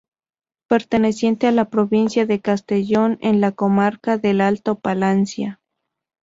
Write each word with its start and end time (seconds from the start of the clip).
Perteneciente 0.67 1.45
a 1.45 1.51
la 1.51 1.65
provincia 1.69 2.25
de 2.25 2.41
Castellón, 2.41 3.19
en 3.21 3.39
la 3.39 3.51
comarca 3.51 4.17
del 4.17 4.41
Alto 4.41 4.79
Palancia. 4.79 5.61